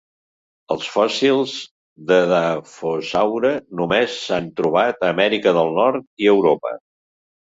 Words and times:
Els 0.75 0.85
fòssils 0.91 1.51
d'edafòsaure 2.11 3.51
només 3.81 4.15
s'han 4.21 4.47
trobat 4.61 5.05
a 5.05 5.11
Amèrica 5.13 5.53
del 5.59 5.71
Nord 5.77 6.09
i 6.25 6.31
Europa. 6.33 6.73